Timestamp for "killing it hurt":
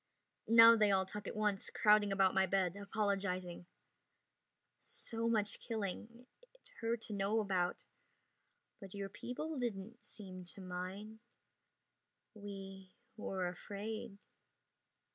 5.59-7.01